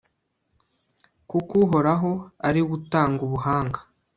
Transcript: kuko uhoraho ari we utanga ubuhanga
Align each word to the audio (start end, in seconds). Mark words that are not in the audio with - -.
kuko 1.29 1.53
uhoraho 1.65 2.11
ari 2.47 2.59
we 2.65 2.69
utanga 2.77 3.19
ubuhanga 3.27 3.79